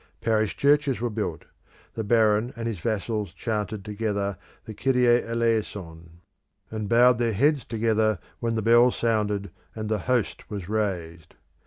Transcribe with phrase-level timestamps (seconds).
[0.19, 1.45] Parish churches were built:
[1.93, 4.35] the baron and his vassals chanted together
[4.65, 6.21] the Kyrie Eleison,
[6.71, 11.35] and bowed their heads together when the bell sounded and the Host was raised.